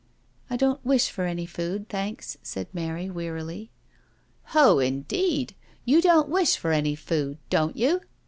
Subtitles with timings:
[0.49, 3.69] I don't wish for any food, thanks," said Mary wearily."
[4.57, 5.53] Ho, indeed—
[5.85, 8.01] you don't wish for any food, don't you?"